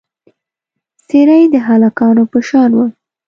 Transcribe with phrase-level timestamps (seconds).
[1.07, 2.87] څېره یې د هلکانو په شان وه.